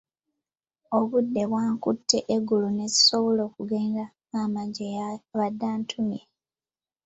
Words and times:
Obudde 0.97 1.41
bwankutte 1.51 2.17
eggulo 2.35 2.67
n’essisobola 2.73 3.43
kugenda 3.55 4.03
maama 4.29 4.61
gye 4.73 4.87
yabadde 4.95 5.65
antumye. 5.75 6.21